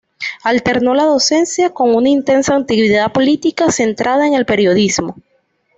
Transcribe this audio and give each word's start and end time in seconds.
Alternó 0.43 0.95
la 0.95 1.03
docencia 1.03 1.69
con 1.75 1.93
una 1.93 2.09
intensa 2.09 2.55
actividad 2.55 3.13
política 3.13 3.69
centrada 3.69 4.25
en 4.25 4.33
el 4.33 4.47
periodismo. 4.47 5.15